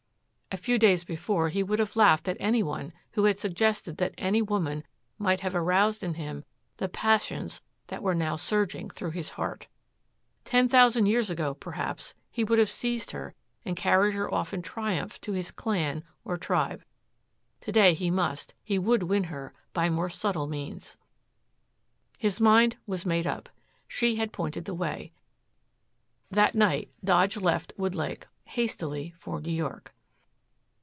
[0.53, 4.13] A few days before he would have laughed at any one who had suggested that
[4.17, 4.83] any woman
[5.17, 6.43] might have aroused in him
[6.75, 9.69] the passions that were now surging through his heart.
[10.43, 13.33] Ten thousand years ago, perhaps, he would have seized her
[13.63, 16.83] and carried her off in triumph to his clan or tribe.
[17.61, 20.97] To day he must, he would win her by more subtle means.
[22.17, 23.47] His mind was made up.
[23.87, 25.13] She had pointed the way.
[26.29, 29.93] That night Dodge left Woodlake hastily for New York.